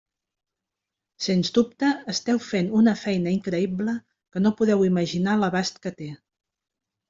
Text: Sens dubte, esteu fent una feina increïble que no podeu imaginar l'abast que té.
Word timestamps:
Sens 1.25 1.53
dubte, 1.57 1.89
esteu 2.15 2.41
fent 2.47 2.73
una 2.81 2.95
feina 3.03 3.35
increïble 3.37 3.95
que 4.09 4.45
no 4.47 4.55
podeu 4.63 4.85
imaginar 4.91 5.41
l'abast 5.45 5.83
que 5.87 5.97
té. 6.03 6.13